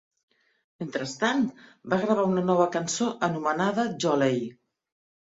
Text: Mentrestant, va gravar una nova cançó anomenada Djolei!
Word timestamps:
Mentrestant, 0.83 1.43
va 1.93 1.99
gravar 2.03 2.23
una 2.29 2.45
nova 2.47 2.67
cançó 2.77 3.11
anomenada 3.29 3.87
Djolei! 3.93 4.41